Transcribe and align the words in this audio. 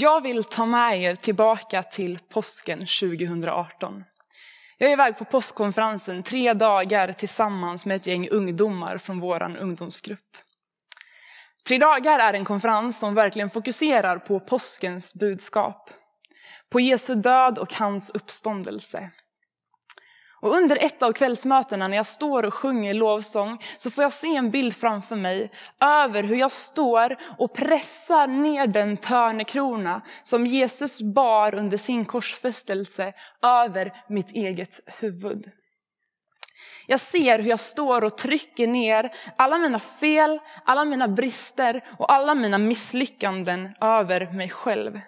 Jag 0.00 0.20
vill 0.20 0.44
ta 0.44 0.66
med 0.66 1.02
er 1.02 1.14
tillbaka 1.14 1.82
till 1.82 2.18
påsken 2.18 2.78
2018. 2.78 4.04
Jag 4.78 4.88
är 4.88 4.92
iväg 4.92 5.16
på 5.16 5.24
påskkonferensen 5.24 6.22
tre 6.22 6.54
dagar 6.54 7.12
tillsammans 7.12 7.86
med 7.86 7.96
ett 7.96 8.06
gäng 8.06 8.28
ungdomar 8.28 8.98
från 8.98 9.20
vår 9.20 9.56
ungdomsgrupp. 9.56 10.36
Tre 11.68 11.78
dagar 11.78 12.18
är 12.18 12.34
en 12.34 12.44
konferens 12.44 12.98
som 12.98 13.14
verkligen 13.14 13.50
fokuserar 13.50 14.18
på 14.18 14.40
påskens 14.40 15.14
budskap. 15.14 15.90
På 16.70 16.80
Jesu 16.80 17.14
död 17.14 17.58
och 17.58 17.74
hans 17.74 18.10
uppståndelse. 18.10 19.10
Och 20.40 20.56
under 20.56 20.76
ett 20.76 21.02
av 21.02 21.12
kvällsmötena 21.12 21.88
när 21.88 21.96
jag 21.96 22.06
står 22.06 22.46
och 22.46 22.54
sjunger 22.54 22.94
lovsång 22.94 23.58
så 23.78 23.90
får 23.90 24.04
jag 24.04 24.12
se 24.12 24.36
en 24.36 24.50
bild 24.50 24.76
framför 24.76 25.16
mig 25.16 25.50
över 25.80 26.22
hur 26.22 26.36
jag 26.36 26.52
står 26.52 27.16
och 27.38 27.54
pressar 27.54 28.26
ner 28.26 28.66
den 28.66 28.96
törnekrona 28.96 30.02
som 30.22 30.46
Jesus 30.46 31.02
bar 31.02 31.54
under 31.54 31.76
sin 31.76 32.04
korsfästelse 32.04 33.12
över 33.42 33.92
mitt 34.08 34.30
eget 34.30 34.80
huvud. 34.86 35.50
Jag 36.86 37.00
ser 37.00 37.38
hur 37.38 37.50
jag 37.50 37.60
står 37.60 38.04
och 38.04 38.18
trycker 38.18 38.66
ner 38.66 39.10
alla 39.36 39.58
mina 39.58 39.78
fel, 39.78 40.38
alla 40.64 40.84
mina 40.84 41.08
brister 41.08 41.84
och 41.98 42.12
alla 42.12 42.34
mina 42.34 42.58
misslyckanden 42.58 43.74
över 43.80 44.32
mig 44.32 44.48
själv. 44.48 45.00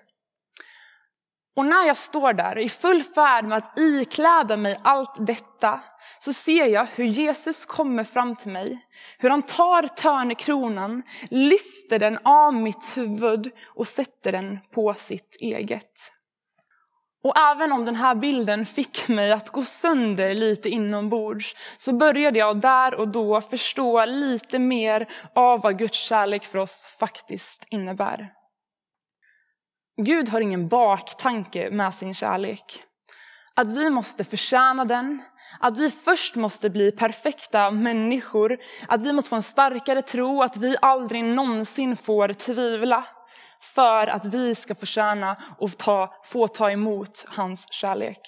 Och 1.56 1.66
när 1.66 1.86
jag 1.86 1.96
står 1.96 2.32
där 2.32 2.58
i 2.58 2.68
full 2.68 3.02
färd 3.02 3.44
med 3.44 3.58
att 3.58 3.78
ikläda 3.78 4.56
mig 4.56 4.76
allt 4.82 5.26
detta 5.26 5.80
så 6.18 6.32
ser 6.32 6.66
jag 6.66 6.86
hur 6.94 7.04
Jesus 7.04 7.66
kommer 7.66 8.04
fram 8.04 8.36
till 8.36 8.52
mig. 8.52 8.86
Hur 9.18 9.30
han 9.30 9.42
tar 9.42 9.82
törnekronan, 9.82 11.02
lyfter 11.30 11.98
den 11.98 12.18
av 12.24 12.54
mitt 12.54 12.96
huvud 12.96 13.50
och 13.74 13.88
sätter 13.88 14.32
den 14.32 14.58
på 14.74 14.94
sitt 14.94 15.36
eget. 15.40 16.12
Och 17.24 17.38
även 17.38 17.72
om 17.72 17.84
den 17.84 17.94
här 17.94 18.14
bilden 18.14 18.66
fick 18.66 19.08
mig 19.08 19.32
att 19.32 19.50
gå 19.50 19.62
sönder 19.62 20.34
lite 20.34 20.68
inombords 20.68 21.56
så 21.76 21.92
började 21.92 22.38
jag 22.38 22.60
där 22.60 22.94
och 22.94 23.08
då 23.08 23.40
förstå 23.40 24.04
lite 24.04 24.58
mer 24.58 25.08
av 25.34 25.60
vad 25.60 25.78
Guds 25.78 25.98
kärlek 25.98 26.44
för 26.44 26.58
oss 26.58 26.88
faktiskt 26.98 27.66
innebär. 27.70 28.41
Gud 29.96 30.28
har 30.28 30.40
ingen 30.40 30.68
baktanke 30.68 31.70
med 31.70 31.94
sin 31.94 32.14
kärlek. 32.14 32.82
Att 33.54 33.72
vi 33.72 33.90
måste 33.90 34.24
förtjäna 34.24 34.84
den, 34.84 35.22
att 35.60 35.78
vi 35.78 35.90
först 35.90 36.34
måste 36.34 36.70
bli 36.70 36.92
perfekta 36.92 37.70
människor, 37.70 38.58
att 38.88 39.02
vi 39.02 39.12
måste 39.12 39.28
få 39.28 39.36
en 39.36 39.42
starkare 39.42 40.02
tro, 40.02 40.42
att 40.42 40.56
vi 40.56 40.76
aldrig 40.82 41.24
någonsin 41.24 41.96
får 41.96 42.32
tvivla 42.32 43.04
för 43.62 44.06
att 44.06 44.26
vi 44.26 44.54
ska 44.54 44.74
förtjäna 44.74 45.36
och 45.58 45.78
ta, 45.78 46.14
få 46.24 46.48
ta 46.48 46.70
emot 46.70 47.24
hans 47.28 47.72
kärlek. 47.72 48.20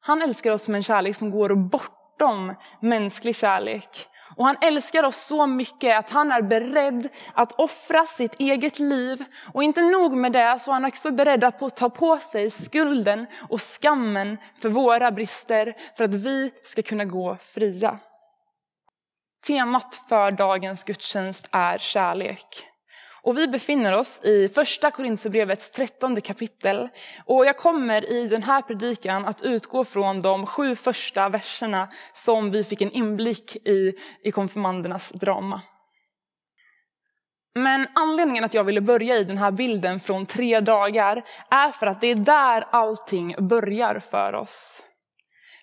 Han 0.00 0.22
älskar 0.22 0.52
oss 0.52 0.68
med 0.68 0.76
en 0.76 0.82
kärlek 0.82 1.16
som 1.16 1.30
går 1.30 1.54
bortom 1.54 2.54
mänsklig 2.80 3.36
kärlek. 3.36 4.08
Och 4.36 4.46
han 4.46 4.56
älskar 4.60 5.04
oss 5.04 5.16
så 5.16 5.46
mycket 5.46 5.98
att 5.98 6.10
han 6.10 6.32
är 6.32 6.42
beredd 6.42 7.08
att 7.34 7.52
offra 7.52 8.06
sitt 8.06 8.40
eget 8.40 8.78
liv. 8.78 9.24
Och 9.52 9.62
inte 9.62 9.82
nog 9.82 10.16
med 10.16 10.32
det, 10.32 10.58
så 10.60 10.70
är 10.70 10.72
han 10.72 10.84
också 10.84 11.10
beredd 11.10 11.44
att 11.44 11.76
ta 11.76 11.90
på 11.90 12.18
sig 12.18 12.50
skulden 12.50 13.26
och 13.48 13.60
skammen 13.60 14.38
för 14.58 14.68
våra 14.68 15.10
brister, 15.10 15.74
för 15.96 16.04
att 16.04 16.14
vi 16.14 16.52
ska 16.62 16.82
kunna 16.82 17.04
gå 17.04 17.36
fria. 17.40 17.98
Temat 19.46 19.94
för 20.08 20.30
dagens 20.30 20.84
gudstjänst 20.84 21.48
är 21.52 21.78
kärlek. 21.78 22.73
Och 23.24 23.38
vi 23.38 23.48
befinner 23.48 23.98
oss 23.98 24.24
i 24.24 24.48
första 24.48 24.90
Korinthierbrevets 24.90 25.70
trettonde 25.70 26.20
kapitel. 26.20 26.88
Och 27.24 27.46
jag 27.46 27.56
kommer 27.56 28.10
i 28.10 28.28
den 28.28 28.42
här 28.42 28.62
predikan 28.62 29.26
att 29.26 29.42
utgå 29.42 29.84
från 29.84 30.20
de 30.20 30.46
sju 30.46 30.76
första 30.76 31.28
verserna 31.28 31.88
som 32.12 32.50
vi 32.50 32.64
fick 32.64 32.80
en 32.82 32.90
inblick 32.90 33.56
i 33.56 33.92
i 34.22 34.30
konfirmandernas 34.30 35.10
drama. 35.10 35.60
Men 37.54 37.86
anledningen 37.94 38.44
att 38.44 38.54
jag 38.54 38.64
ville 38.64 38.80
börja 38.80 39.16
i 39.16 39.24
den 39.24 39.38
här 39.38 39.50
bilden 39.50 40.00
från 40.00 40.26
tre 40.26 40.60
dagar 40.60 41.22
är 41.50 41.70
för 41.70 41.86
att 41.86 42.00
det 42.00 42.06
är 42.06 42.14
där 42.14 42.64
allting 42.70 43.34
börjar 43.38 43.98
för 43.98 44.34
oss. 44.34 44.82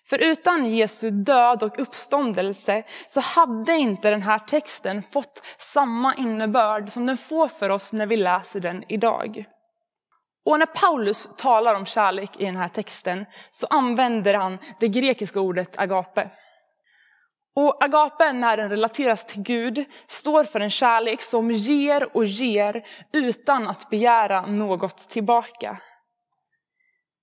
För 0.06 0.18
utan 0.18 0.70
Jesu 0.70 1.10
död 1.10 1.62
och 1.62 1.78
uppståndelse 1.78 2.82
så 3.06 3.20
hade 3.20 3.72
inte 3.72 4.10
den 4.10 4.22
här 4.22 4.38
texten 4.38 5.02
fått 5.02 5.42
samma 5.58 6.14
innebörd 6.14 6.92
som 6.92 7.06
den 7.06 7.16
får 7.16 7.48
för 7.48 7.70
oss 7.70 7.92
när 7.92 8.06
vi 8.06 8.16
läser 8.16 8.60
den 8.60 8.84
idag. 8.88 9.44
Och 10.44 10.58
när 10.58 10.66
Paulus 10.66 11.28
talar 11.36 11.74
om 11.74 11.86
kärlek 11.86 12.40
i 12.40 12.44
den 12.44 12.56
här 12.56 12.68
texten 12.68 13.26
så 13.50 13.66
använder 13.66 14.34
han 14.34 14.58
det 14.80 14.88
grekiska 14.88 15.40
ordet 15.40 15.78
agape. 15.78 16.30
Och 17.54 17.84
agape, 17.84 18.32
när 18.32 18.56
den 18.56 18.70
relateras 18.70 19.24
till 19.24 19.42
Gud, 19.42 19.84
står 20.06 20.44
för 20.44 20.60
en 20.60 20.70
kärlek 20.70 21.22
som 21.22 21.50
ger 21.50 22.16
och 22.16 22.24
ger 22.24 22.84
utan 23.12 23.68
att 23.68 23.90
begära 23.90 24.46
något 24.46 24.98
tillbaka. 25.08 25.78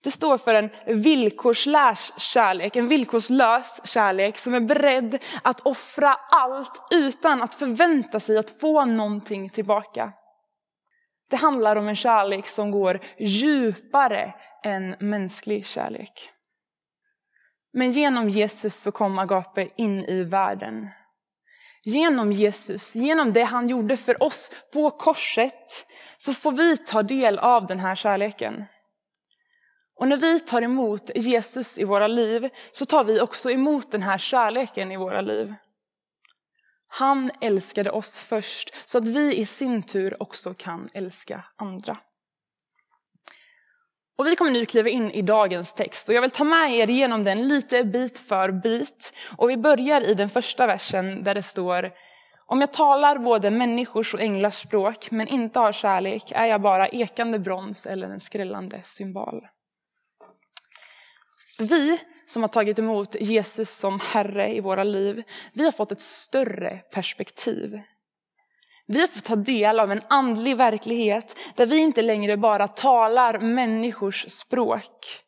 Det 0.04 0.12
står 0.12 0.38
för 0.38 0.56
en 0.56 0.70
villkorslös 1.02 2.12
kärlek, 2.18 2.76
en 2.76 2.88
villkorslös 2.88 3.82
kärlek 3.84 4.38
som 4.38 4.54
är 4.54 4.60
beredd 4.60 5.24
att 5.44 5.62
offra 5.62 6.14
allt 6.30 6.82
utan 6.92 7.42
att 7.42 7.56
förvänta 7.56 8.20
sig 8.20 8.38
att 8.38 8.50
få 8.50 8.86
någonting 8.86 9.50
tillbaka. 9.50 10.14
Det 11.30 11.36
handlar 11.36 11.76
om 11.76 11.88
en 11.88 11.96
kärlek 11.96 12.48
som 12.48 12.72
går 12.72 13.00
djupare 13.18 14.34
än 14.64 14.96
mänsklig 15.00 15.66
kärlek. 15.66 16.30
Men 17.74 17.92
genom 17.92 18.30
Jesus 18.30 18.76
så 18.76 18.92
kom 18.92 19.20
agape 19.20 19.68
in 19.76 20.06
i 20.06 20.24
världen. 20.24 20.90
Genom 21.84 22.31
Jesus, 22.31 22.96
genom 22.96 23.34
det 23.34 23.44
han 23.44 23.70
gjorde 23.70 23.98
för 23.98 24.24
oss 24.24 24.52
på 24.74 24.92
korset, 24.92 25.86
så 26.18 26.34
får 26.34 26.52
vi 26.52 26.78
ta 26.78 27.04
del 27.04 27.40
av 27.40 27.66
den 27.66 27.80
här 27.80 27.96
kärleken. 27.96 28.66
Och 30.00 30.08
när 30.08 30.18
vi 30.18 30.40
tar 30.40 30.62
emot 30.62 31.12
Jesus 31.16 31.78
i 31.78 31.84
våra 31.84 32.08
liv 32.08 32.50
så 32.72 32.86
tar 32.86 33.04
vi 33.04 33.22
också 33.22 33.52
emot 33.52 33.92
den 33.92 34.04
här 34.04 34.18
kärleken 34.18 34.92
i 34.92 34.98
våra 34.98 35.22
liv. 35.22 35.54
Han 36.90 37.32
älskade 37.42 37.90
oss 37.92 38.20
först 38.20 38.76
så 38.86 38.98
att 38.98 39.08
vi 39.08 39.38
i 39.38 39.46
sin 39.46 39.84
tur 39.84 40.22
också 40.24 40.54
kan 40.54 40.88
älska 40.94 41.44
andra. 41.56 41.98
Och 44.18 44.28
vi 44.28 44.36
kommer 44.36 44.52
nu 44.52 44.66
kliva 44.66 44.90
in 44.90 45.12
i 45.12 45.22
dagens 45.22 45.74
text 45.74 46.10
och 46.10 46.16
jag 46.16 46.22
vill 46.22 46.31
ta 46.31 46.44
med 46.44 46.72
er 46.72 46.90
igenom 46.90 47.24
den 47.24 47.48
lite 47.48 47.84
bit 47.84 48.20
för 48.20 48.52
bit. 48.52 49.14
Och 49.38 49.50
vi 49.50 49.58
börjar 49.58 50.02
i 50.02 50.14
den 50.14 50.30
första 50.30 50.68
versen 50.68 51.24
där 51.24 51.36
det 51.36 51.44
står 51.44 51.92
Om 52.46 52.62
jag 52.62 52.74
talar 52.74 53.18
både 53.18 53.52
människors 53.52 54.14
och 54.14 54.22
änglars 54.22 54.56
språk 54.56 55.12
men 55.12 55.28
inte 55.28 55.60
har 55.60 55.72
kärlek 55.72 56.31
är 56.36 56.46
jag 56.46 56.62
bara 56.62 56.88
ekande 56.88 57.40
brons 57.40 57.86
eller 57.86 58.08
en 58.08 58.20
skrällande 58.20 58.81
symbol. 58.84 59.48
Vi 61.59 62.00
som 62.25 62.44
har 62.44 62.47
tagit 62.47 62.80
emot 62.80 63.16
Jesus 63.20 63.70
som 63.70 64.00
Herre 64.00 64.56
i 64.56 64.59
våra 64.59 64.84
liv, 64.84 65.24
vi 65.53 65.66
har 65.66 65.72
fått 65.72 65.92
ett 65.92 66.02
större 66.02 66.78
perspektiv. 66.92 67.81
Vi 68.86 69.00
har 69.00 69.08
fått 69.08 69.24
ta 69.24 69.36
del 69.36 69.80
av 69.80 69.92
en 69.92 70.02
andlig 70.08 70.58
verklighet 70.58 71.38
där 71.56 71.66
vi 71.66 71.78
inte 71.78 72.02
längre 72.02 72.38
bara 72.38 72.68
talar 72.68 73.40
människors 73.40 74.30
språk. 74.30 75.24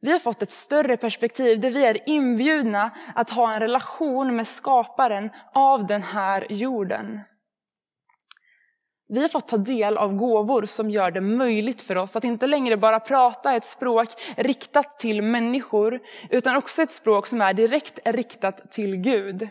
Vi 0.00 0.12
har 0.12 0.18
fått 0.18 0.42
ett 0.42 0.50
större 0.50 0.96
perspektiv 0.96 1.60
där 1.60 1.70
vi 1.70 1.84
är 1.84 2.08
inbjudna 2.08 2.90
att 3.14 3.30
ha 3.30 3.54
en 3.54 3.60
relation 3.60 4.36
med 4.36 4.48
skaparen 4.48 5.30
av 5.54 5.86
den 5.86 6.02
här 6.02 6.46
jorden. 6.50 7.20
Vi 9.14 9.20
har 9.20 9.28
fått 9.28 9.48
ta 9.48 9.56
del 9.56 9.96
av 9.96 10.16
gåvor 10.16 10.64
som 10.64 10.90
gör 10.90 11.10
det 11.10 11.20
möjligt 11.20 11.82
för 11.82 11.96
oss 11.96 12.16
att 12.16 12.24
inte 12.24 12.46
längre 12.46 12.76
bara 12.76 13.00
prata 13.00 13.54
ett 13.54 13.64
språk 13.64 14.08
riktat 14.36 14.98
till 14.98 15.22
människor, 15.22 16.00
utan 16.30 16.56
också 16.56 16.82
ett 16.82 16.90
språk 16.90 17.26
som 17.26 17.40
är 17.40 17.54
direkt 17.54 17.98
riktat 18.04 18.72
till 18.72 18.96
Gud. 18.96 19.48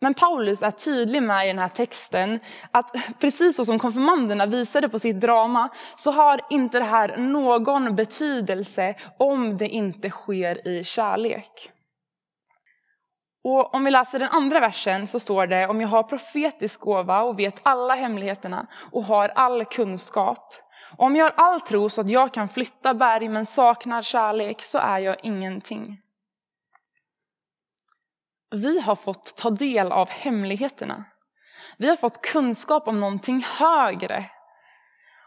Men 0.00 0.14
Paulus 0.14 0.62
är 0.62 0.70
tydlig 0.70 1.22
med 1.22 1.44
i 1.44 1.48
den 1.48 1.58
här 1.58 1.68
texten 1.68 2.40
att 2.70 2.94
precis 3.20 3.56
så 3.56 3.64
som 3.64 3.78
konfirmanderna 3.78 4.46
visade 4.46 4.88
på 4.88 4.98
sitt 4.98 5.20
drama 5.20 5.68
så 5.96 6.10
har 6.10 6.40
inte 6.50 6.78
det 6.78 6.84
här 6.84 7.16
någon 7.16 7.96
betydelse 7.96 8.94
om 9.18 9.56
det 9.56 9.68
inte 9.68 10.10
sker 10.10 10.68
i 10.68 10.84
kärlek. 10.84 11.72
Och 13.48 13.74
om 13.74 13.84
vi 13.84 13.90
läser 13.90 14.18
den 14.18 14.28
andra 14.28 14.60
versen 14.60 15.06
så 15.06 15.20
står 15.20 15.46
det 15.46 15.66
om 15.66 15.80
jag 15.80 15.88
har 15.88 16.02
profetisk 16.02 16.80
gåva 16.80 17.22
och 17.22 17.38
vet 17.38 17.60
alla 17.62 17.94
hemligheterna 17.94 18.66
och 18.92 19.04
har 19.04 19.28
all 19.28 19.64
kunskap. 19.64 20.54
Om 20.96 21.16
jag 21.16 21.24
har 21.24 21.34
all 21.36 21.60
tro 21.60 21.88
så 21.88 22.00
att 22.00 22.08
jag 22.08 22.34
kan 22.34 22.48
flytta 22.48 22.94
berg 22.94 23.28
men 23.28 23.46
saknar 23.46 24.02
kärlek 24.02 24.62
så 24.62 24.78
är 24.78 24.98
jag 24.98 25.16
ingenting. 25.22 26.00
Vi 28.50 28.80
har 28.80 28.96
fått 28.96 29.36
ta 29.36 29.50
del 29.50 29.92
av 29.92 30.08
hemligheterna. 30.10 31.04
Vi 31.76 31.88
har 31.88 31.96
fått 31.96 32.22
kunskap 32.22 32.88
om 32.88 33.00
någonting 33.00 33.46
högre. 33.58 34.24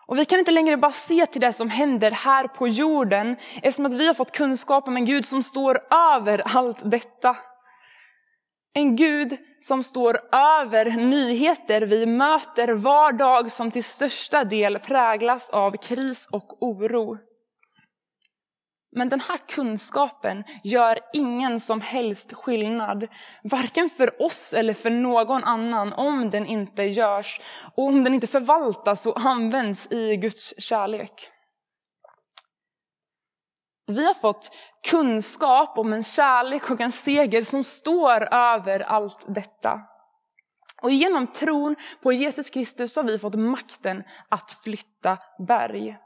Och 0.08 0.18
vi 0.18 0.26
kan 0.26 0.40
inte 0.40 0.52
längre 0.52 0.78
bara 0.78 0.92
se 0.92 1.26
till 1.26 1.42
det 1.42 1.54
som 1.54 1.70
händer 1.70 2.12
här 2.12 2.48
på 2.48 2.68
jorden 2.68 3.36
eftersom 3.56 3.86
att 3.86 3.94
vi 3.94 4.08
har 4.08 4.14
fått 4.14 4.32
kunskap 4.32 4.88
om 4.88 4.98
en 4.98 5.06
Gud 5.06 5.26
som 5.26 5.44
står 5.44 5.80
över 5.94 6.42
allt 6.46 6.92
detta. 6.92 7.36
En 8.74 8.96
Gud 8.96 9.38
som 9.60 9.84
står 9.84 10.20
över 10.36 10.86
nyheter 10.92 11.82
vi 11.82 12.06
möter 12.06 12.68
var 12.68 13.12
dag 13.12 13.52
som 13.52 13.72
till 13.72 13.84
största 13.84 14.44
del 14.44 14.80
präglas 14.80 15.50
av 15.50 15.72
kris 15.72 16.28
och 16.32 16.64
oro. 16.64 17.18
Men 18.92 19.10
den 19.10 19.20
här 19.20 19.38
kunskapen 19.48 20.44
gör 20.64 21.00
ingen 21.14 21.60
som 21.60 21.82
helst 21.82 22.34
skillnad, 22.34 23.08
varken 23.44 23.90
för 23.90 24.22
oss 24.22 24.54
eller 24.54 24.74
för 24.74 24.90
någon 24.90 25.44
annan, 25.44 25.94
om 25.94 26.30
den 26.30 26.46
inte 26.46 26.84
görs 26.84 27.40
och 27.76 27.84
om 27.84 28.04
den 28.04 28.14
inte 28.14 28.28
förvaltas 28.28 29.06
och 29.06 29.20
används 29.20 29.92
i 29.92 30.16
Guds 30.16 30.54
kärlek. 30.62 31.30
Vi 33.90 34.06
har 34.06 34.14
fått 34.14 34.56
kunskap 34.90 35.78
om 35.78 35.94
en 35.94 36.04
kärlek 36.04 36.72
och 36.72 36.82
en 36.82 36.92
seger 36.92 37.44
som 37.44 37.64
står 37.64 38.34
över 38.34 38.80
allt 38.80 39.26
detta. 39.28 39.82
Och 40.82 40.92
genom 40.92 41.28
tron 41.28 41.76
på 42.02 42.14
Jesus 42.14 42.50
Kristus 42.50 42.96
har 42.96 43.04
vi 43.04 43.20
fått 43.20 43.36
makten 43.36 44.04
att 44.30 44.52
flytta 44.52 45.18
berg. 45.48 45.98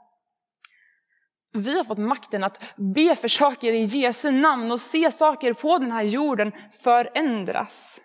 Vi 1.52 1.76
har 1.76 1.84
fått 1.84 1.98
makten 1.98 2.44
att 2.44 2.62
be 2.76 3.16
för 3.16 3.28
saker 3.28 3.72
i 3.72 3.84
Jesu 3.84 4.30
namn 4.30 4.72
och 4.72 4.80
se 4.80 5.10
saker 5.10 5.52
på 5.52 5.78
den 5.78 5.92
här 5.92 6.02
jorden 6.02 6.52
förändras. 6.82 8.00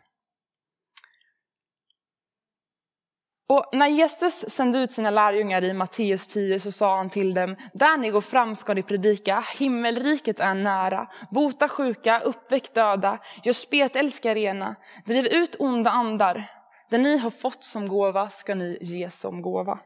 Och 3.49 3.69
när 3.71 3.87
Jesus 3.87 4.45
sände 4.47 4.79
ut 4.79 4.91
sina 4.91 5.09
lärjungar 5.09 5.63
i 5.63 5.73
Matteus 5.73 6.27
10 6.27 6.59
så 6.59 6.71
sa 6.71 6.97
han 6.97 7.09
till 7.09 7.33
dem, 7.33 7.55
där 7.73 7.97
ni 7.97 8.09
går 8.09 8.21
fram 8.21 8.55
ska 8.55 8.73
ni 8.73 8.83
predika, 8.83 9.43
himmelriket 9.57 10.39
är 10.39 10.53
nära, 10.53 11.07
bota 11.31 11.67
sjuka, 11.67 12.19
uppväck 12.19 12.73
döda, 12.73 13.19
gör 13.43 13.53
spetälska 13.53 14.35
rena, 14.35 14.75
driv 15.05 15.25
ut 15.25 15.55
onda 15.59 15.91
andar. 15.91 16.51
Det 16.89 16.97
ni 16.97 17.17
har 17.17 17.29
fått 17.29 17.63
som 17.63 17.87
gåva 17.87 18.29
ska 18.29 18.55
ni 18.55 18.77
ge 18.81 19.09
som 19.09 19.41
gåva. 19.41 19.79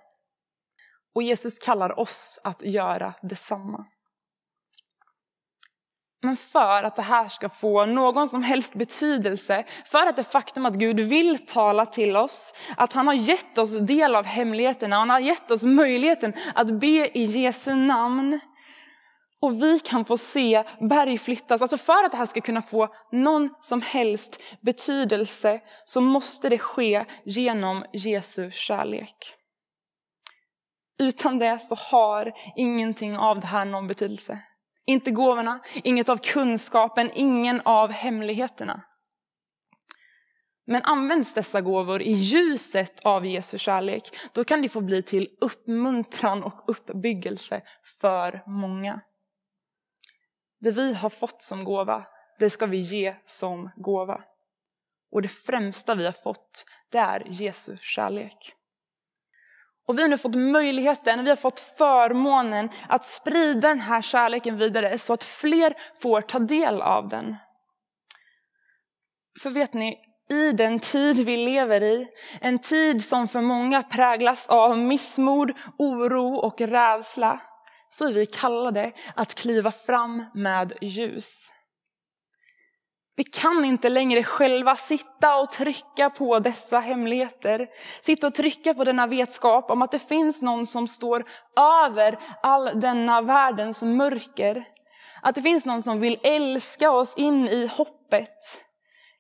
Och 1.16 1.24
Jesus 1.24 1.60
kallar 1.60 2.00
oss 2.00 2.40
att 2.44 2.64
göra 2.64 3.14
detsamma. 3.22 3.86
Men 6.24 6.38
för 6.38 6.84
att 6.84 6.96
det 6.96 7.02
här 7.02 7.28
ska 7.28 7.50
få 7.50 7.86
någon 7.86 8.28
som 8.28 8.44
helst 8.44 8.74
betydelse, 8.74 9.64
för 9.86 10.08
att 10.08 10.16
det 10.16 10.24
faktum 10.24 10.66
att 10.66 10.74
Gud 10.74 11.00
vill 11.00 11.46
tala 11.46 11.86
till 11.86 12.16
oss, 12.16 12.54
att 12.78 12.94
han 12.94 13.08
har 13.08 13.14
gett 13.14 13.58
oss 13.58 13.80
del 13.80 14.16
av 14.16 14.26
hemligheterna, 14.26 14.96
han 14.96 15.10
har 15.10 15.20
gett 15.20 15.52
oss 15.52 15.64
möjligheten 15.64 16.34
att 16.56 16.80
be 16.80 17.18
i 17.18 17.24
Jesu 17.24 17.76
namn. 17.76 18.40
Och 19.42 19.62
vi 19.62 19.80
kan 19.80 20.06
få 20.06 20.18
se 20.18 20.64
berg 20.90 21.18
flyttas. 21.18 21.62
Alltså 21.62 21.78
för 21.78 22.04
att 22.04 22.12
det 22.12 22.18
här 22.18 22.26
ska 22.26 22.42
kunna 22.42 22.62
få 22.62 22.88
någon 23.12 23.50
som 23.62 23.82
helst 23.82 24.42
betydelse 24.62 25.60
så 25.86 26.02
måste 26.02 26.50
det 26.50 26.58
ske 26.58 27.06
genom 27.26 27.86
Jesu 27.94 28.52
kärlek. 28.52 29.16
Utan 31.00 31.40
det 31.40 31.60
så 31.60 31.76
har 31.76 32.34
ingenting 32.56 33.18
av 33.18 33.40
det 33.40 33.48
här 33.48 33.66
någon 33.66 33.88
betydelse. 33.88 34.40
Inte 34.86 35.12
gåvorna, 35.12 35.60
inget 35.84 36.10
av 36.10 36.18
kunskapen, 36.18 37.12
ingen 37.14 37.62
av 37.66 37.92
hemligheterna. 37.92 38.82
Men 40.66 40.84
används 40.84 41.34
dessa 41.34 41.62
gåvor 41.62 42.02
i 42.02 42.12
ljuset 42.12 43.00
av 43.06 43.26
Jesu 43.26 43.58
kärlek, 43.58 44.16
då 44.34 44.44
kan 44.44 44.62
de 44.62 44.70
få 44.70 44.82
bli 44.82 45.04
till 45.04 45.28
uppmuntran 45.42 46.44
och 46.44 46.64
uppbyggelse 46.68 47.62
för 48.02 48.44
många. 48.48 48.98
Det 50.60 50.72
vi 50.72 50.94
har 50.94 51.10
fått 51.10 51.42
som 51.42 51.64
gåva, 51.64 52.06
det 52.40 52.50
ska 52.50 52.66
vi 52.66 52.78
ge 52.78 53.16
som 53.26 53.70
gåva. 53.76 54.24
Och 55.12 55.22
det 55.22 55.28
främsta 55.28 55.96
vi 55.96 56.06
har 56.06 56.12
fått, 56.12 56.66
det 56.92 56.98
är 56.98 57.24
Jesu 57.30 57.78
kärlek. 57.82 58.56
Och 59.88 59.98
vi 59.98 60.02
har 60.02 60.10
nu 60.10 60.18
fått 60.18 60.36
möjligheten, 60.36 61.24
vi 61.24 61.30
har 61.30 61.36
fått 61.36 61.60
förmånen 61.60 62.70
att 62.88 63.06
sprida 63.06 63.68
den 63.68 63.80
här 63.80 64.02
kärleken 64.02 64.58
vidare 64.58 64.98
så 64.98 65.14
att 65.14 65.24
fler 65.24 65.74
får 66.02 66.22
ta 66.22 66.40
del 66.40 66.82
av 66.82 67.10
den. 67.10 67.36
För 69.42 69.50
vet 69.50 69.74
ni, 69.74 69.98
i 70.30 70.52
den 70.52 70.80
tid 70.80 71.26
vi 71.26 71.38
lever 71.38 71.84
i, 71.84 72.08
en 72.42 72.60
tid 72.60 73.06
som 73.06 73.28
för 73.28 73.42
många 73.42 73.84
präglas 73.84 74.48
av 74.48 74.78
missmod, 74.78 75.52
oro 75.78 76.36
och 76.36 76.62
rädsla, 76.62 77.42
så 77.90 78.06
är 78.08 78.14
vi 78.14 78.26
kallade 78.26 78.92
att 79.16 79.36
kliva 79.36 79.72
fram 79.72 80.26
med 80.34 80.74
ljus. 80.82 81.54
Vi 83.16 83.24
kan 83.24 83.66
inte 83.66 83.90
längre 83.90 84.24
själva 84.24 84.76
sitta 84.76 85.36
och 85.36 85.52
trycka 85.52 86.10
på 86.10 86.40
dessa 86.40 86.80
hemligheter. 86.80 87.68
Sitta 88.02 88.28
och 88.28 88.34
trycka 88.34 88.74
på 88.74 88.84
denna 88.84 89.08
vetskap 89.08 89.72
om 89.72 89.82
att 89.82 89.92
det 89.92 90.00
finns 90.00 90.42
någon 90.42 90.66
som 90.66 90.88
står 90.88 91.26
över 91.86 92.20
all 92.42 92.80
denna 92.80 93.22
världens 93.22 93.82
mörker. 93.82 94.66
Att 95.22 95.36
det 95.36 95.42
finns 95.42 95.66
någon 95.66 95.82
som 95.82 96.00
vill 96.00 96.20
älska 96.24 96.92
oss 96.92 97.18
in 97.18 97.48
i 97.48 97.68
hoppet. 97.68 98.64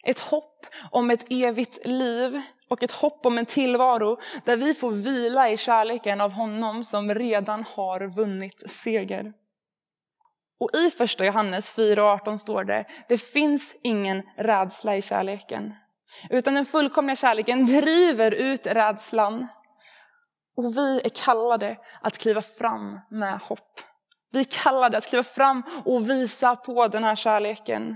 Ett 0.03 0.19
hopp 0.19 0.65
om 0.91 1.09
ett 1.09 1.25
evigt 1.29 1.85
liv 1.85 2.41
och 2.69 2.83
ett 2.83 2.91
hopp 2.91 3.25
om 3.25 3.37
en 3.37 3.45
tillvaro 3.45 4.17
där 4.45 4.57
vi 4.57 4.73
får 4.73 4.91
vila 4.91 5.49
i 5.49 5.57
kärleken 5.57 6.21
av 6.21 6.31
honom 6.31 6.83
som 6.83 7.15
redan 7.15 7.63
har 7.75 8.15
vunnit 8.15 8.71
seger. 8.71 9.33
Och 10.63 10.75
i 10.75 10.89
första 10.89 11.25
Johannes 11.25 11.77
4.18 11.77 12.37
står 12.37 12.63
det, 12.63 12.85
det 13.09 13.17
finns 13.17 13.75
ingen 13.83 14.23
rädsla 14.37 14.97
i 14.97 15.01
kärleken. 15.01 15.73
Utan 16.29 16.53
den 16.53 16.65
fullkomliga 16.65 17.15
kärleken 17.15 17.65
driver 17.65 18.31
ut 18.31 18.67
rädslan. 18.67 19.47
Och 20.57 20.77
vi 20.77 21.01
är 21.03 21.09
kallade 21.09 21.77
att 22.01 22.17
kliva 22.17 22.41
fram 22.41 22.99
med 23.09 23.39
hopp. 23.39 23.81
Vi 24.31 24.39
är 24.39 24.63
kallade 24.63 24.97
att 24.97 25.07
kliva 25.07 25.23
fram 25.23 25.63
och 25.85 26.09
visa 26.09 26.55
på 26.55 26.87
den 26.87 27.03
här 27.03 27.15
kärleken. 27.15 27.95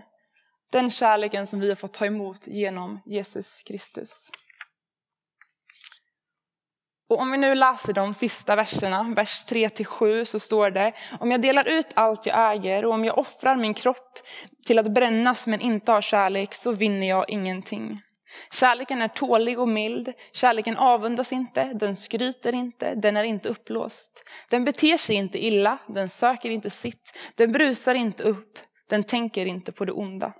Den 0.71 0.91
kärleken 0.91 1.47
som 1.47 1.59
vi 1.59 1.69
har 1.69 1.75
fått 1.75 1.93
ta 1.93 2.05
emot 2.05 2.47
genom 2.47 2.99
Jesus 3.05 3.61
Kristus. 3.65 4.31
Och 7.09 7.19
om 7.19 7.31
vi 7.31 7.37
nu 7.37 7.55
läser 7.55 7.93
de 7.93 8.13
sista 8.13 8.55
verserna, 8.55 9.13
vers 9.15 9.45
3-7, 9.45 10.25
så 10.25 10.39
står 10.39 10.71
det 10.71 10.93
Om 11.19 11.31
jag 11.31 11.41
delar 11.41 11.67
ut 11.67 11.87
allt 11.93 12.25
jag 12.25 12.53
äger 12.53 12.85
och 12.85 12.93
om 12.93 13.05
jag 13.05 13.17
offrar 13.17 13.55
min 13.55 13.73
kropp 13.73 14.19
till 14.65 14.79
att 14.79 14.93
brännas 14.93 15.47
men 15.47 15.61
inte 15.61 15.91
har 15.91 16.01
kärlek 16.01 16.53
så 16.53 16.71
vinner 16.71 17.09
jag 17.09 17.29
ingenting. 17.29 18.01
Kärleken 18.51 19.01
är 19.01 19.07
tålig 19.07 19.59
och 19.59 19.69
mild, 19.69 20.13
kärleken 20.31 20.77
avundas 20.77 21.31
inte, 21.31 21.63
den 21.63 21.95
skryter 21.95 22.55
inte, 22.55 22.95
den 22.95 23.17
är 23.17 23.23
inte 23.23 23.49
upplåst. 23.49 24.23
Den 24.49 24.65
beter 24.65 24.97
sig 24.97 25.15
inte 25.15 25.45
illa, 25.45 25.77
den 25.87 26.09
söker 26.09 26.49
inte 26.49 26.69
sitt, 26.69 27.17
den 27.35 27.51
brusar 27.51 27.95
inte 27.95 28.23
upp, 28.23 28.59
den 28.89 29.03
tänker 29.03 29.45
inte 29.45 29.71
på 29.71 29.85
det 29.85 29.91
onda. 29.91 30.33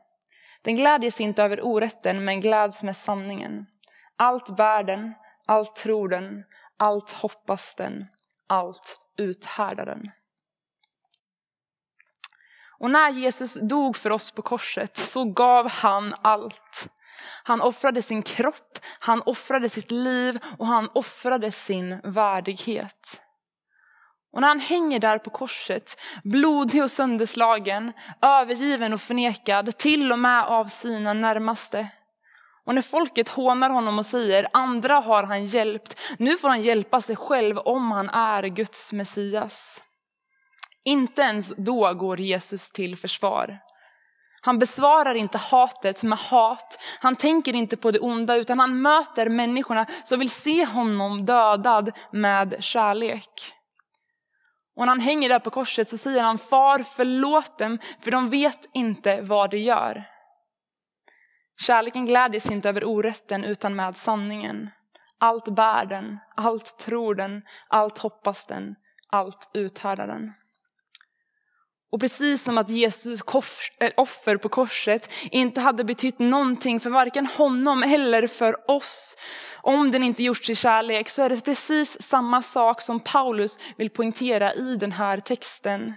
Den 0.62 0.75
glädjes 0.75 1.22
inte 1.22 1.44
över 1.44 1.65
orätten 1.65 2.25
men 2.25 2.39
gläds 2.39 2.84
med 2.84 2.98
sanningen. 2.98 3.65
Allt 4.18 4.58
bär 4.58 4.84
den, 4.84 5.13
allt 5.46 5.75
tror 5.75 6.10
den, 6.10 6.44
allt 6.77 7.12
hoppas 7.12 7.75
den, 7.75 8.05
allt 8.48 9.01
uthärdar 9.17 9.86
den. 9.86 10.12
Och 12.79 12.91
när 12.91 13.10
Jesus 13.10 13.53
dog 13.53 13.98
för 13.98 14.10
oss 14.10 14.31
på 14.31 14.41
korset 14.41 14.98
så 14.98 15.25
gav 15.25 15.69
han 15.69 16.15
allt. 16.22 16.88
Han 17.43 17.62
offrade 17.62 18.01
sin 18.01 18.24
kropp, 18.24 18.79
han 19.00 19.22
offrade 19.22 19.69
sitt 19.69 19.91
liv 19.91 20.39
och 20.57 20.67
han 20.67 20.89
offrade 20.93 21.51
sin 21.51 22.00
värdighet. 22.03 23.22
Och 24.31 24.41
när 24.41 24.48
han 24.48 24.60
hänger 24.60 25.00
där 25.00 25.19
på 25.19 25.29
korset, 25.29 25.98
blodig 26.24 26.84
och 26.84 26.91
sönderslagen, 26.91 27.93
övergiven 28.22 28.93
och 28.93 29.01
förnekad, 29.01 29.77
till 29.77 30.12
och 30.12 30.19
med 30.19 30.43
av 30.43 30.65
sina 30.65 31.13
närmaste, 31.13 31.88
och 32.67 32.75
när 32.75 32.81
folket 32.81 33.29
hånar 33.29 33.69
honom 33.69 34.00
och 34.00 34.05
säger 34.05 34.47
andra 34.53 34.95
har 34.95 35.24
han 35.24 35.45
hjälpt, 35.45 36.00
nu 36.17 36.38
får 36.38 36.50
han 36.50 36.62
hjälpa 36.62 37.01
sig 37.01 37.15
själv 37.15 37.57
om 37.57 37.91
han 37.91 38.09
är 38.09 38.43
Guds 38.43 38.93
Messias. 38.93 39.83
Inte 40.86 41.21
ens 41.21 41.53
då 41.57 41.93
går 41.93 42.19
Jesus 42.19 42.71
till 42.71 42.97
försvar. 42.97 43.59
Han 44.41 44.59
besvarar 44.59 45.15
inte 45.15 45.38
hatet 45.38 46.03
med 46.03 46.17
hat, 46.17 46.79
han 47.00 47.15
tänker 47.15 47.55
inte 47.55 47.77
på 47.77 47.91
det 47.91 48.00
onda 48.00 48.36
utan 48.36 48.59
han 48.59 48.81
möter 48.81 49.29
människorna 49.29 49.86
som 50.03 50.19
vill 50.19 50.29
se 50.29 50.65
honom 50.65 51.25
dödad 51.25 51.91
med 52.12 52.55
kärlek. 52.59 53.53
Och 54.75 54.86
när 54.86 54.88
han 54.88 55.00
hänger 55.00 55.29
där 55.29 55.39
på 55.39 55.50
korset 55.50 55.89
så 55.89 55.97
säger 55.97 56.24
han 56.24 56.38
far 56.38 56.86
förlåt 56.95 57.57
dem 57.57 57.79
för 58.01 58.12
de 58.12 58.29
vet 58.29 58.69
inte 58.74 59.21
vad 59.21 59.50
de 59.51 59.57
gör. 59.57 60.16
Kärleken 61.60 62.06
glädjes 62.06 62.52
inte 62.52 62.70
över 62.70 62.84
orätten 62.84 63.44
utan 63.44 63.76
med 63.76 63.98
sanningen. 63.98 64.70
Allt 65.20 65.56
bär 65.56 65.86
den, 65.86 66.18
allt 66.36 66.78
tror 66.78 67.16
den, 67.16 67.42
allt 67.68 67.98
hoppas 67.98 68.46
den, 68.46 68.76
allt 69.10 69.50
uthärdar 69.54 70.08
den. 70.08 70.34
Och 71.92 72.00
precis 72.00 72.44
som 72.44 72.58
att 72.58 72.70
Jesus 72.70 73.22
eh, 73.80 73.92
offer 73.98 74.38
på 74.38 74.50
korset 74.50 75.12
inte 75.32 75.62
hade 75.62 75.84
betytt 75.84 76.20
någonting 76.20 76.80
för 76.80 76.90
varken 76.90 77.26
honom 77.26 77.84
eller 77.84 78.28
för 78.28 78.72
oss 78.72 79.18
om 79.62 79.92
den 79.92 80.04
inte 80.04 80.24
gjorts 80.24 80.50
i 80.50 80.56
kärlek 80.56 81.10
så 81.10 81.24
är 81.24 81.30
det 81.30 81.46
precis 81.46 82.02
samma 82.02 82.42
sak 82.42 82.82
som 82.82 83.00
Paulus 83.00 83.60
vill 83.78 83.90
poängtera 83.90 84.54
i 84.54 84.76
den 84.76 84.92
här 84.92 85.20
texten. 85.20 85.94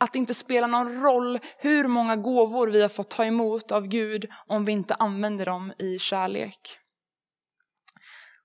Att 0.00 0.12
det 0.12 0.18
inte 0.18 0.34
spelar 0.34 0.68
någon 0.68 1.02
roll 1.02 1.38
hur 1.58 1.88
många 1.88 2.16
gåvor 2.16 2.68
vi 2.68 2.82
har 2.82 2.88
fått 2.88 3.10
ta 3.10 3.24
emot 3.24 3.72
av 3.72 3.86
Gud 3.86 4.28
om 4.46 4.64
vi 4.64 4.72
inte 4.72 4.94
använder 4.94 5.46
dem 5.46 5.72
i 5.78 5.98
kärlek. 5.98 6.78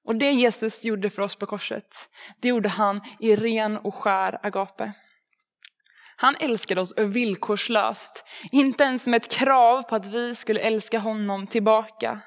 Och 0.05 0.15
det 0.15 0.31
Jesus 0.31 0.83
gjorde 0.83 1.10
för 1.10 1.22
oss 1.22 1.36
på 1.36 1.45
korset, 1.45 2.10
det 2.41 2.48
gjorde 2.48 2.69
han 2.69 3.01
i 3.19 3.36
ren 3.36 3.77
och 3.77 3.95
skär 3.95 4.39
agape. 4.43 4.93
Han 6.15 6.36
älskade 6.36 6.81
oss 6.81 6.93
villkorslöst, 6.98 8.25
inte 8.51 8.83
ens 8.83 9.05
med 9.05 9.17
ett 9.17 9.31
krav 9.31 9.81
på 9.81 9.95
att 9.95 10.07
vi 10.07 10.36
skulle 10.36 10.60
älska 10.60 11.00
honom 11.00 11.48
tillbaka. 11.48 12.22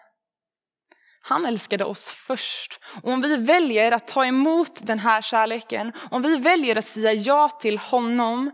Han 1.21 1.47
älskade 1.47 1.85
oss 1.85 2.09
först. 2.09 2.81
Och 3.03 3.13
om 3.13 3.21
vi 3.21 3.37
väljer 3.37 3.93
att 3.93 4.09
ta 4.09 4.27
emot 4.27 4.87
den 4.87 4.99
här 4.99 5.23
kärleken, 5.23 5.93
om 6.11 6.23
vi 6.23 6.37
väljer 6.37 6.79
att 6.79 6.85
säga 6.85 7.13
ja 7.13 7.49
till 7.49 7.79
honom 7.79 8.51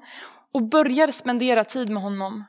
och 0.54 0.62
börjar 0.62 1.08
spendera 1.08 1.64
tid 1.64 1.90
med 1.90 2.02
honom, 2.02 2.44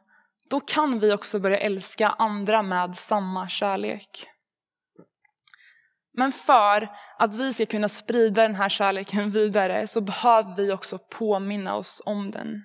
då 0.49 0.59
kan 0.59 0.99
vi 0.99 1.13
också 1.13 1.39
börja 1.39 1.57
älska 1.57 2.09
andra 2.09 2.63
med 2.63 2.95
samma 2.95 3.47
kärlek. 3.47 4.27
Men 6.17 6.31
för 6.31 6.89
att 7.17 7.35
vi 7.35 7.53
ska 7.53 7.65
kunna 7.65 7.89
sprida 7.89 8.41
den 8.41 8.55
här 8.55 8.69
kärleken 8.69 9.31
vidare 9.31 9.87
så 9.87 10.01
behöver 10.01 10.55
vi 10.55 10.71
också 10.71 10.99
påminna 10.99 11.75
oss 11.75 12.01
om 12.05 12.31
den. 12.31 12.63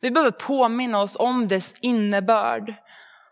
Vi 0.00 0.10
behöver 0.10 0.30
påminna 0.30 1.00
oss 1.00 1.16
om 1.16 1.48
dess 1.48 1.74
innebörd. 1.80 2.74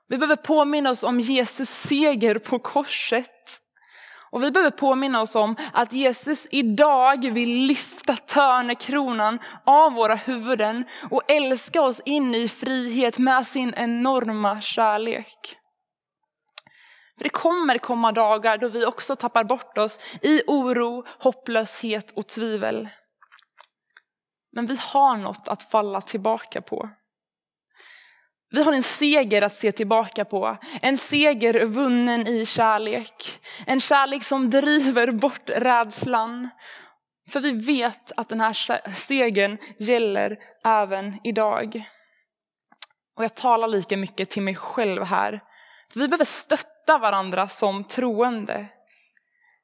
Vi 0.09 0.19
behöver 0.19 0.37
påminna 0.37 0.91
oss 0.91 1.03
om 1.03 1.21
Jesus 1.21 1.71
seger 1.71 2.39
på 2.39 2.59
korset. 2.59 3.62
Och 4.33 4.43
vi 4.43 4.51
behöver 4.51 4.71
påminna 4.71 5.23
oss 5.23 5.35
om 5.35 5.57
att 5.73 5.93
Jesus 5.93 6.47
idag 6.51 7.31
vill 7.33 7.67
lyfta 7.67 8.17
törnekronan 8.17 9.39
av 9.65 9.93
våra 9.93 10.15
huvuden 10.15 10.85
och 11.11 11.31
älska 11.31 11.83
oss 11.83 12.01
in 12.05 12.35
i 12.35 12.49
frihet 12.49 13.19
med 13.19 13.47
sin 13.47 13.75
enorma 13.77 14.61
kärlek. 14.61 15.57
För 17.17 17.25
det 17.25 17.31
kommer 17.31 17.79
komma 17.79 18.13
dagar 18.13 18.59
då 18.59 18.69
vi 18.69 18.87
också 18.87 19.17
tappar 19.17 19.45
bort 19.45 19.79
oss 19.79 19.99
i 20.23 20.43
oro, 20.47 21.05
hopplöshet 21.19 22.13
och 22.17 22.27
tvivel. 22.27 22.89
Men 24.53 24.67
vi 24.67 24.77
har 24.81 25.17
något 25.17 25.49
att 25.49 25.63
falla 25.63 26.01
tillbaka 26.01 26.63
på. 26.63 26.89
Vi 28.53 28.63
har 28.63 28.73
en 28.73 28.83
seger 28.83 29.43
att 29.43 29.53
se 29.53 29.73
tillbaka 29.73 30.25
på. 30.25 30.57
En 30.83 30.97
seger 30.97 31.67
vunnen 31.67 32.27
i 32.27 32.47
kärlek. 32.47 33.41
En 33.67 33.81
kärlek 33.81 34.23
som 34.23 34.51
driver 34.51 35.13
bort 35.13 35.51
rädslan. 35.51 36.49
För 37.31 37.41
vi 37.41 37.53
vet 37.53 38.13
att 38.17 38.29
den 38.29 38.41
här 38.41 38.93
segern 38.95 39.59
gäller 39.79 40.37
även 40.65 41.21
idag. 41.25 41.85
Och 43.17 43.25
jag 43.25 43.35
talar 43.35 43.69
lika 43.69 43.97
mycket 43.97 44.31
till 44.31 44.43
mig 44.43 44.55
själv 44.55 45.05
här. 45.05 45.41
För 45.93 46.01
vi 46.01 46.09
behöver 46.09 46.25
stötta 46.25 46.99
varandra 46.99 47.49
som 47.49 47.85
troende. 47.85 48.67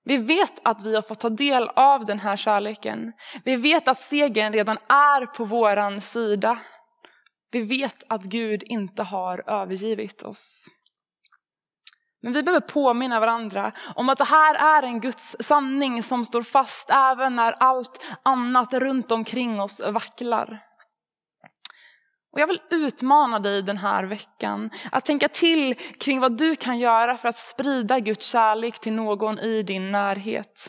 Vi 0.05 0.17
vet 0.17 0.53
att 0.63 0.83
vi 0.83 0.95
har 0.95 1.03
fått 1.03 1.21
ta 1.21 1.31
del 1.31 1.69
av 1.69 2.07
den 2.07 2.19
här 2.19 2.37
kärleken. 2.37 3.13
Vi 3.45 3.57
vet 3.57 3.89
att 3.89 3.99
segern 3.99 4.53
redan 4.53 4.79
är 4.89 5.27
på 5.27 5.45
våran 5.45 6.01
sida. 6.01 6.59
Vi 7.51 7.61
vet 7.61 8.05
att 8.09 8.23
Gud 8.23 8.63
inte 8.63 9.03
har 9.03 9.51
övergivit 9.51 10.23
oss. 10.23 10.67
Men 12.23 12.33
vi 12.33 12.43
behöver 12.43 12.67
påminna 12.67 13.21
varandra 13.21 13.73
om 13.95 14.09
att 14.09 14.19
det 14.19 14.25
här 14.25 14.55
är 14.55 14.83
en 14.83 15.01
Guds 15.01 15.37
sanning 15.41 16.03
som 16.03 16.25
står 16.25 16.43
fast 16.43 16.91
även 16.91 17.37
när 17.37 17.53
allt 17.53 18.05
annat 18.23 18.75
runt 18.75 19.13
omkring 19.13 19.61
oss 19.61 19.81
vacklar. 19.81 20.65
Och 22.33 22.41
jag 22.41 22.47
vill 22.47 22.61
utmana 22.71 23.39
dig 23.39 23.63
den 23.63 23.79
här 23.79 24.05
veckan 24.05 24.71
att 24.93 25.05
tänka 25.05 25.29
till 25.29 25.75
kring 25.75 26.21
vad 26.21 26.39
du 26.39 26.57
kan 26.57 26.79
göra 26.79 27.17
för 27.17 27.29
att 27.29 27.39
sprida 27.39 28.01
Guds 28.01 28.27
kärlek 28.27 28.79
till 28.79 28.93
någon 28.93 29.39
i 29.39 29.63
din 29.63 29.93
närhet. 29.93 30.69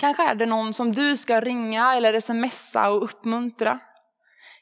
Kanske 0.00 0.30
är 0.30 0.34
det 0.34 0.46
någon 0.46 0.74
som 0.74 0.92
du 0.92 1.16
ska 1.16 1.40
ringa 1.40 1.94
eller 1.94 2.20
smsa 2.20 2.90
och 2.90 3.04
uppmuntra. 3.04 3.80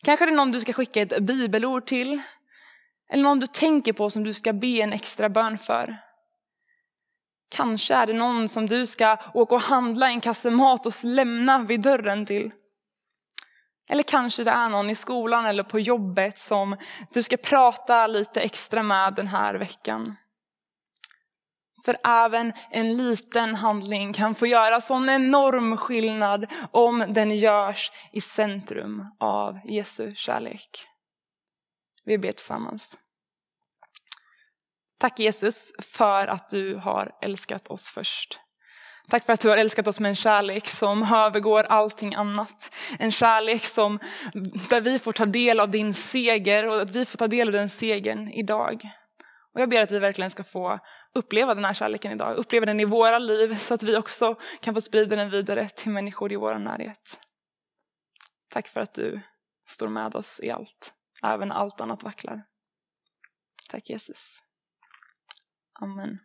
Kanske 0.06 0.24
är 0.24 0.26
det 0.26 0.36
någon 0.36 0.52
du 0.52 0.60
ska 0.60 0.72
skicka 0.72 1.02
ett 1.02 1.18
bibelord 1.22 1.86
till. 1.86 2.22
Eller 3.12 3.22
någon 3.22 3.40
du 3.40 3.46
tänker 3.46 3.92
på 3.92 4.10
som 4.10 4.24
du 4.24 4.34
ska 4.34 4.52
be 4.52 4.66
en 4.66 4.92
extra 4.92 5.28
bön 5.28 5.58
för. 5.58 5.96
Kanske 7.50 7.94
är 7.94 8.06
det 8.06 8.12
någon 8.12 8.48
som 8.48 8.66
du 8.66 8.86
ska 8.86 9.18
åka 9.34 9.54
och 9.54 9.60
handla 9.60 10.08
en 10.08 10.20
kasse 10.20 10.50
mat 10.50 10.86
och 10.86 10.92
lämna 11.02 11.58
vid 11.58 11.80
dörren 11.80 12.26
till. 12.26 12.50
Eller 13.88 14.02
kanske 14.02 14.44
det 14.44 14.50
är 14.50 14.68
någon 14.68 14.90
i 14.90 14.94
skolan 14.94 15.46
eller 15.46 15.62
på 15.62 15.80
jobbet 15.80 16.38
som 16.38 16.76
du 17.12 17.22
ska 17.22 17.36
prata 17.36 18.06
lite 18.06 18.40
extra 18.40 18.82
med 18.82 19.14
den 19.14 19.26
här 19.26 19.54
veckan. 19.54 20.16
För 21.84 21.96
även 22.04 22.52
en 22.70 22.96
liten 22.96 23.54
handling 23.54 24.12
kan 24.12 24.34
få 24.34 24.46
göra 24.46 24.80
sån 24.80 25.08
enorm 25.08 25.76
skillnad 25.76 26.46
om 26.70 27.04
den 27.08 27.36
görs 27.36 27.92
i 28.12 28.20
centrum 28.20 29.04
av 29.20 29.60
Jesu 29.64 30.14
kärlek. 30.14 30.86
Vi 32.04 32.18
ber 32.18 32.32
tillsammans. 32.32 32.98
Tack 34.98 35.18
Jesus 35.18 35.72
för 35.78 36.26
att 36.26 36.50
du 36.50 36.76
har 36.76 37.12
älskat 37.22 37.68
oss 37.68 37.88
först. 37.88 38.40
Tack 39.08 39.26
för 39.26 39.32
att 39.32 39.40
du 39.40 39.48
har 39.48 39.56
älskat 39.56 39.86
oss 39.86 40.00
med 40.00 40.08
en 40.08 40.16
kärlek 40.16 40.66
som 40.66 41.02
övergår 41.02 41.62
allting 41.62 42.14
annat. 42.14 42.74
En 42.98 43.12
kärlek 43.12 43.64
som, 43.64 43.98
där 44.70 44.80
vi 44.80 44.98
får 44.98 45.12
ta 45.12 45.26
del 45.26 45.60
av 45.60 45.70
din 45.70 45.94
seger 45.94 46.68
och 46.68 46.80
att 46.80 46.90
vi 46.90 47.04
får 47.04 47.18
ta 47.18 47.28
del 47.28 47.48
av 47.48 47.52
den 47.52 47.68
segern 47.68 48.28
idag. 48.28 48.90
Och 49.54 49.60
jag 49.60 49.68
ber 49.68 49.82
att 49.82 49.92
vi 49.92 49.98
verkligen 49.98 50.30
ska 50.30 50.44
få 50.44 50.78
uppleva 51.16 51.54
den 51.54 51.64
här 51.64 51.74
kärleken 51.74 52.12
idag, 52.12 52.36
uppleva 52.36 52.66
den 52.66 52.80
i 52.80 52.84
våra 52.84 53.18
liv 53.18 53.56
så 53.58 53.74
att 53.74 53.82
vi 53.82 53.96
också 53.96 54.34
kan 54.60 54.74
få 54.74 54.80
sprida 54.80 55.16
den 55.16 55.30
vidare 55.30 55.68
till 55.68 55.90
människor 55.90 56.32
i 56.32 56.36
vår 56.36 56.54
närhet. 56.54 57.20
Tack 58.48 58.68
för 58.68 58.80
att 58.80 58.94
du 58.94 59.20
står 59.68 59.88
med 59.88 60.14
oss 60.14 60.40
i 60.42 60.50
allt, 60.50 60.94
även 61.22 61.52
allt 61.52 61.80
annat 61.80 62.02
vacklar. 62.02 62.42
Tack 63.70 63.90
Jesus. 63.90 64.42
Amen. 65.80 66.18